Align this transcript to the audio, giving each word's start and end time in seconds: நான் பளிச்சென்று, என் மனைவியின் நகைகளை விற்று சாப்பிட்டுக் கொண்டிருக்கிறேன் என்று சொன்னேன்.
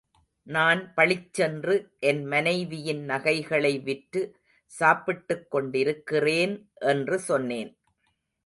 நான் 0.47 0.93
பளிச்சென்று, 0.93 1.75
என் 1.99 2.25
மனைவியின் 2.25 3.03
நகைகளை 3.03 3.79
விற்று 3.79 4.35
சாப்பிட்டுக் 4.71 5.51
கொண்டிருக்கிறேன் 5.51 6.55
என்று 6.73 7.19
சொன்னேன். 7.19 7.71